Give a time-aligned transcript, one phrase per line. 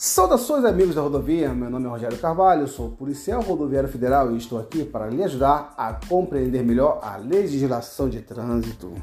[0.00, 4.60] Saudações amigos da rodovia, meu nome é Rogério Carvalho, sou policial rodoviário federal e estou
[4.60, 8.94] aqui para lhe ajudar a compreender melhor a legislação de trânsito.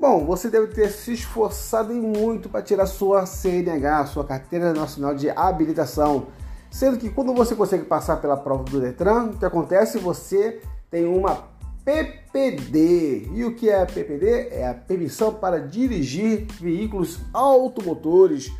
[0.00, 5.28] Bom, você deve ter se esforçado muito para tirar sua CNH, sua Carteira Nacional de
[5.28, 6.28] Habilitação,
[6.70, 9.98] sendo que quando você consegue passar pela prova do Detran, o que acontece?
[9.98, 11.48] Você tem uma
[11.84, 13.28] PPD.
[13.34, 14.50] E o que é a PPD?
[14.52, 18.52] É a permissão para dirigir veículos automotores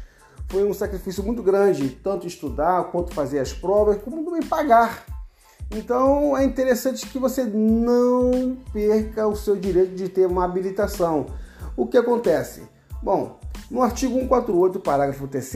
[0.49, 5.05] foi um sacrifício muito grande, tanto estudar quanto fazer as provas, como também pagar.
[5.71, 11.27] Então é interessante que você não perca o seu direito de ter uma habilitação.
[11.77, 12.63] O que acontece?
[13.03, 13.39] Bom,
[13.71, 15.53] no artigo 148, parágrafo 3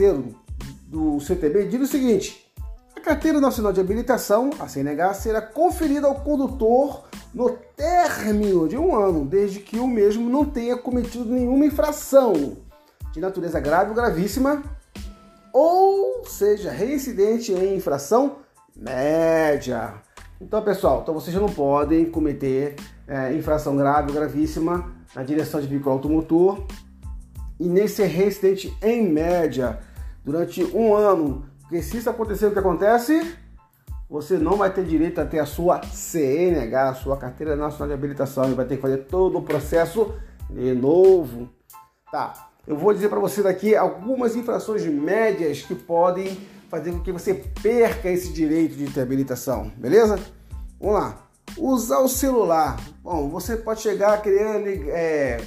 [0.87, 2.47] do CTB, diz o seguinte:
[2.95, 8.95] a carteira nacional de habilitação, a CNH, será conferida ao condutor no término de um
[8.95, 12.57] ano, desde que o mesmo não tenha cometido nenhuma infração
[13.11, 14.61] de natureza grave ou gravíssima
[15.53, 18.37] ou seja reincidente em infração
[18.75, 19.93] média.
[20.41, 22.75] Então, pessoal, então vocês não podem cometer
[23.07, 26.65] é, infração grave ou gravíssima na direção de veículo automotor
[27.59, 29.79] e nem ser reincidente em média
[30.25, 31.45] durante um ano.
[31.61, 33.35] Porque se isso acontecer, o que acontece?
[34.09, 37.93] Você não vai ter direito a ter a sua CNH, a sua Carteira Nacional de
[37.93, 40.13] Habilitação, e vai ter que fazer todo o processo
[40.49, 41.49] de novo.
[42.11, 46.37] Tá, eu vou dizer para você daqui algumas infrações médias que podem
[46.69, 50.17] fazer com que você perca esse direito de ter habilitação, beleza?
[50.79, 51.27] Vamos lá.
[51.57, 52.79] Usar o celular.
[53.03, 55.39] Bom, você pode chegar querendo é,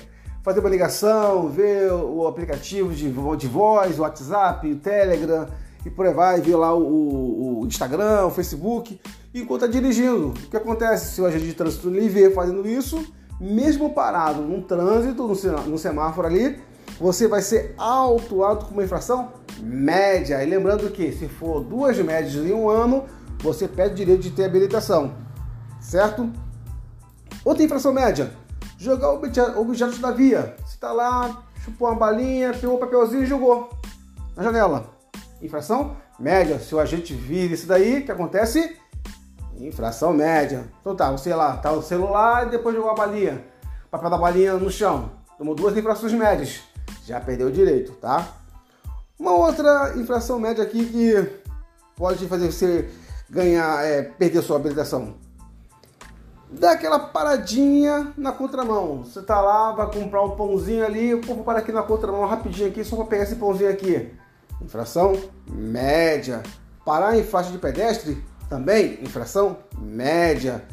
[0.43, 5.49] fazer uma ligação, ver o aplicativo de, de voz, o WhatsApp, o Telegram
[5.87, 9.01] e por aí vai, ver lá o, o Instagram, o Facebook,
[9.33, 10.29] enquanto está dirigindo.
[10.29, 13.05] O que acontece se o agente de trânsito lhe ver fazendo isso,
[13.41, 16.59] mesmo parado num trânsito, no semáforo ali,
[16.99, 20.43] você vai ser autuado com uma infração média.
[20.43, 23.05] E lembrando que se for duas médias em um ano,
[23.41, 25.15] você perde o direito de ter habilitação,
[25.81, 26.31] certo?
[27.45, 28.33] Outra infração média,
[28.79, 30.57] jogar objetos da via.
[30.59, 33.71] Você está lá, chupou uma balinha, pegou um papelzinho e jogou
[34.35, 34.87] na janela.
[35.41, 36.59] Infração média.
[36.59, 38.77] Se o agente vir isso daí, o que acontece?
[39.59, 40.65] Infração média.
[40.81, 43.45] Então tá, você lá, tá o celular e depois jogou a balinha.
[43.91, 45.11] Papel da balinha no chão.
[45.39, 46.63] Tomou duas infrações médias
[47.07, 48.27] já perdeu o direito, tá?
[49.19, 51.33] Uma outra infração média aqui que
[51.95, 52.91] pode fazer você
[53.31, 55.15] ganhar, é, perder sua habilitação.
[56.51, 59.05] Dá aquela paradinha na contramão.
[59.05, 62.69] Você tá lá, vai comprar um pãozinho ali, eu vou parar aqui na contramão rapidinho
[62.69, 64.13] aqui, só para pegar esse pãozinho aqui.
[64.61, 65.17] Infração
[65.49, 66.43] média.
[66.85, 70.65] Parar em faixa de pedestre, também infração média.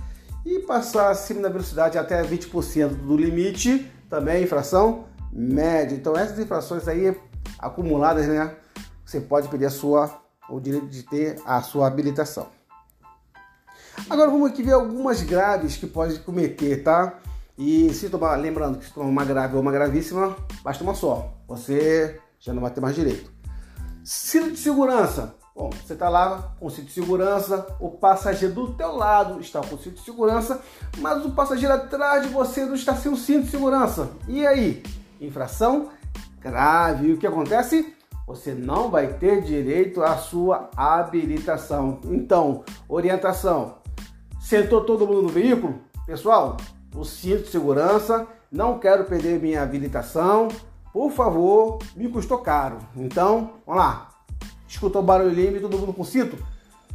[0.46, 5.96] E passar acima da velocidade até 20% do limite, também infração média.
[5.96, 7.18] Então essas infrações aí
[7.60, 8.56] acumuladas, né?
[9.06, 12.48] Você pode pedir a sua o direito de ter a sua habilitação.
[14.10, 17.20] Agora vamos aqui ver algumas graves que pode cometer, tá?
[17.58, 21.34] E se tomar, lembrando que se tomar uma grave ou uma gravíssima, basta uma só.
[21.48, 23.32] Você já não vai ter mais direito.
[24.04, 25.36] Cinto de segurança.
[25.56, 29.78] Bom, você está lá com cinto de segurança, o passageiro do teu lado está com
[29.78, 30.60] cinto de segurança,
[30.98, 34.10] mas o passageiro atrás de você não está sem o cinto de segurança.
[34.28, 34.82] E aí?
[35.26, 35.90] Infração
[36.40, 37.08] grave.
[37.08, 37.96] E o que acontece?
[38.28, 42.00] Você não vai ter direito à sua habilitação.
[42.06, 43.78] Então, orientação:
[44.40, 45.82] sentou todo mundo no veículo?
[46.06, 46.58] Pessoal,
[46.96, 50.48] o cinto de segurança, não quero perder minha habilitação.
[50.92, 52.78] Por favor, me custou caro.
[52.96, 54.10] Então, vamos lá.
[54.68, 56.38] Escutou o barulhinho todo mundo com cinto?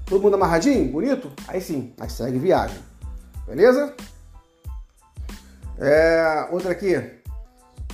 [0.07, 0.91] Todo mundo amarradinho?
[0.91, 1.31] Bonito?
[1.47, 2.79] Aí sim, aí segue viagem.
[3.47, 3.95] Beleza?
[5.79, 7.18] É, outra aqui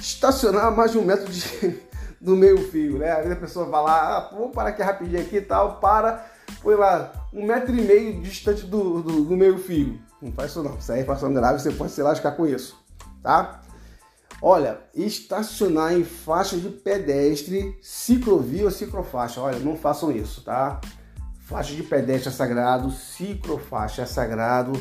[0.04, 1.80] estacionar mais de um metro de,
[2.20, 3.10] do meio fio, né?
[3.10, 6.26] A pessoa vai lá, ah, vou parar aqui rapidinho aqui e tal, para,
[6.60, 9.98] foi lá um metro e meio distante do, do, do meio fio.
[10.20, 12.76] Não faz isso não, isso aí é infração grave, você pode se lascar com isso,
[13.22, 13.62] tá?
[14.42, 20.80] Olha, estacionar em faixa de pedestre, ciclovia ou ciclofaixa, olha, não façam isso, tá?
[21.46, 24.72] Faixa de pedestre é sagrado, ciclofaixa é sagrado,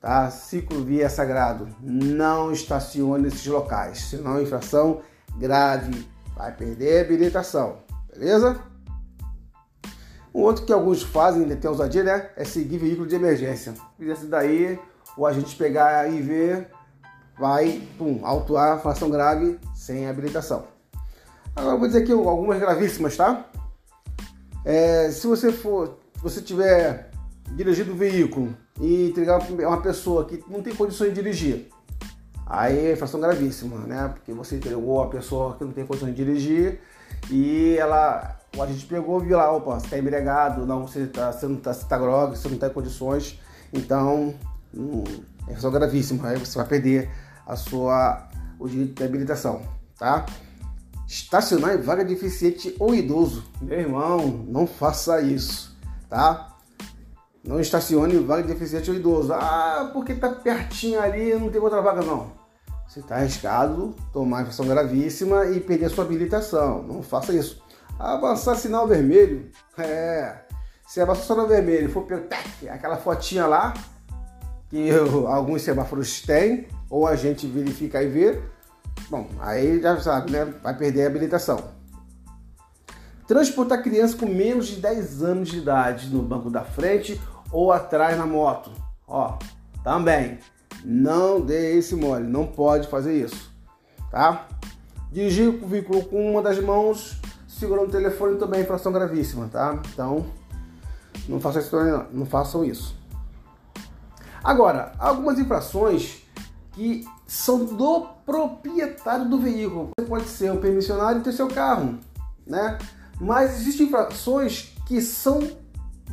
[0.00, 0.30] tá?
[0.30, 1.68] Ciclovia é sagrado.
[1.80, 5.02] Não estacione nesses locais, senão infração
[5.36, 7.78] grave, vai perder a habilitação,
[8.12, 8.60] beleza?
[10.34, 12.30] Um outro que alguns fazem, tem ousadia, né?
[12.36, 13.74] É seguir veículo de emergência.
[13.98, 14.78] Esse daí,
[15.16, 16.70] o agente pegar e ver,
[17.38, 20.64] vai, pum, autuar infração grave sem habilitação.
[21.54, 23.44] Agora vou dizer aqui algumas gravíssimas, tá?
[24.64, 27.09] É, se você for, se você tiver
[27.50, 31.68] dirigido o veículo e entregar uma pessoa que não tem condições de dirigir.
[32.46, 34.08] Aí é infração gravíssima, né?
[34.08, 36.80] Porque você entregou a pessoa que não tem condições de dirigir
[37.30, 41.32] e ela ou a gente pegou, viu lá, opa, você está embriagado, não, você está
[41.32, 43.38] você não tá, grogue, você não está em condições,
[43.72, 44.34] então
[44.74, 45.04] hum,
[45.46, 47.10] é só gravíssimo, aí você vai perder
[47.46, 49.62] a sua, o direito de habilitação,
[49.96, 50.26] tá?
[51.06, 55.76] Estacionar em vaga deficiente ou idoso, meu irmão, não faça isso,
[56.08, 56.49] tá?
[57.42, 59.32] Não estacione vaga deficiente ou idoso.
[59.32, 62.32] Ah, porque tá pertinho ali, não tem outra vaga não.
[62.86, 66.82] Você está arriscado tomar infração gravíssima e perder sua habilitação.
[66.82, 67.62] Não faça isso.
[67.98, 69.50] Avançar sinal vermelho.
[69.78, 70.36] É.
[70.86, 72.26] Se avançar sinal vermelho for pelo
[72.68, 73.72] aquela fotinha lá,
[74.68, 74.90] que
[75.28, 78.42] alguns semáforos têm, ou a gente verifica e vê,
[79.08, 80.44] bom, aí já sabe, né?
[80.62, 81.79] Vai perder a habilitação.
[83.30, 87.20] Transportar criança com menos de 10 anos de idade no banco da frente
[87.52, 88.72] ou atrás na moto.
[89.06, 89.38] Ó,
[89.84, 90.40] também.
[90.84, 93.52] Não dê esse mole, não pode fazer isso,
[94.10, 94.48] tá?
[95.12, 99.80] Dirigir o veículo com uma das mãos segurando o telefone também é infração gravíssima, tá?
[99.92, 100.26] Então,
[101.28, 102.06] não façam isso.
[102.10, 102.96] Não façam isso.
[104.42, 106.24] Agora, algumas infrações
[106.72, 109.90] que são do proprietário do veículo.
[109.96, 111.96] Você pode ser o permissionário e ter seu carro,
[112.44, 112.76] né?
[113.20, 115.40] Mas existem infrações que são,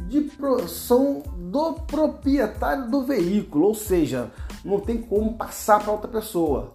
[0.08, 0.30] de,
[0.68, 4.30] são do proprietário do veículo, ou seja,
[4.64, 6.74] não tem como passar para outra pessoa,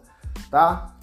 [0.51, 0.97] tá?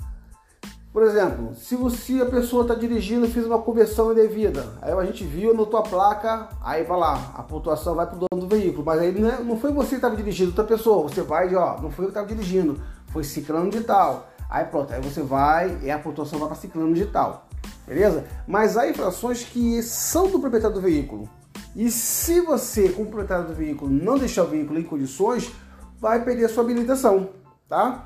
[0.91, 5.05] Por exemplo, se você a pessoa está dirigindo e fez uma conversão indevida, aí a
[5.05, 8.47] gente viu na tua placa, aí vai lá, a pontuação vai para o dono do
[8.47, 11.53] veículo, mas aí não, é, não foi você que estava dirigindo, outra pessoa, você vai,
[11.55, 14.29] ó, não foi eu que estava dirigindo, foi ciclano de tal.
[14.49, 17.47] Aí pronto, aí você vai e a pontuação vai para ciclano de tal,
[17.89, 18.23] beleza?
[18.47, 21.27] Mas há infrações que são do proprietário do veículo.
[21.75, 25.51] E se você, como proprietário do veículo, não deixar o veículo em condições,
[25.99, 27.29] vai perder sua habilitação,
[27.67, 28.05] tá?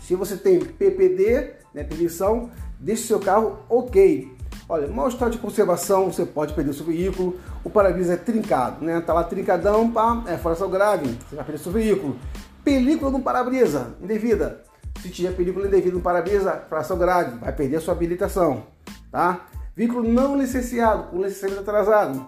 [0.00, 2.50] Se você tem PPD, né, permissão,
[2.80, 4.32] deixe seu carro ok.
[4.68, 7.38] Olha, mau estado de conservação, você pode perder seu veículo.
[7.62, 9.00] O para-brisa é trincado, né?
[9.00, 12.16] Tá lá trincadão, pá, é força grave, você vai perder seu veículo.
[12.64, 14.62] Película no para-brisa, indevida.
[15.00, 18.64] Se tiver película indevida no para-brisa, fração grave, vai perder sua habilitação,
[19.12, 19.42] tá?
[19.76, 22.26] Veículo não licenciado, com licenciamento atrasado,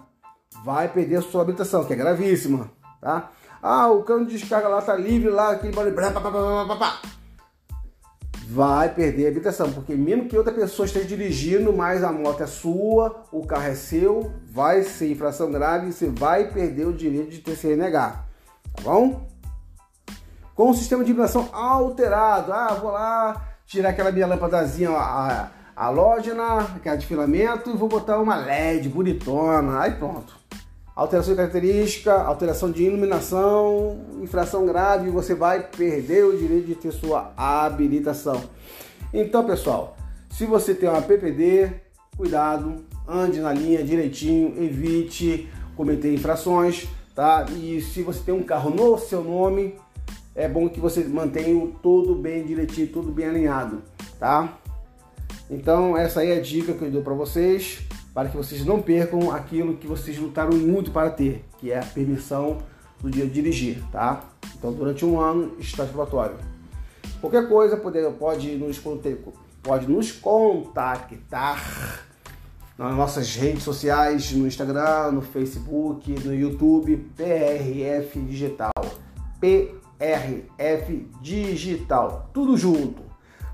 [0.63, 2.71] vai perder sua habilitação, que é gravíssima,
[3.01, 3.31] tá?
[3.61, 5.95] Ah, o cano de descarga lá tá livre lá, aquele barulho,
[8.47, 12.47] vai perder a habilitação, porque mesmo que outra pessoa esteja dirigindo, mas a moto é
[12.47, 17.31] sua, o carro é seu, vai ser infração grave e você vai perder o direito
[17.31, 18.27] de ter se renegar,
[18.75, 19.27] tá bom?
[20.53, 26.59] Com o sistema de iluminação alterado, ah, vou lá tirar aquela minha lâmpadazinha a, halógena,
[26.75, 30.45] aquela de filamento, e vou botar uma LED bonitona, aí pronto
[30.95, 36.91] alteração de característica, alteração de iluminação, infração grave, você vai perder o direito de ter
[36.91, 38.41] sua habilitação.
[39.13, 39.97] Então, pessoal,
[40.29, 41.69] se você tem uma PPD,
[42.15, 47.45] cuidado, ande na linha direitinho, evite cometer infrações, tá?
[47.51, 49.75] E se você tem um carro no seu nome,
[50.33, 53.81] é bom que você mantenha tudo bem direitinho, tudo bem alinhado,
[54.17, 54.57] tá?
[55.49, 58.81] Então, essa aí é a dica que eu dou para vocês para que vocês não
[58.81, 62.59] percam aquilo que vocês lutaram muito para ter, que é a permissão
[63.01, 64.23] do dia de dirigir, tá?
[64.57, 66.37] Então, durante um ano, estágio probatório.
[67.19, 68.81] Qualquer coisa pode, pode, nos,
[69.61, 72.05] pode nos contactar
[72.77, 78.71] nas nossas redes sociais, no Instagram, no Facebook, no YouTube, PRF Digital.
[79.41, 82.29] PRF Digital.
[82.33, 83.04] Tudo junto.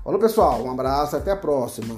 [0.02, 0.62] Falou, pessoal.
[0.62, 1.96] Um abraço, até a próxima.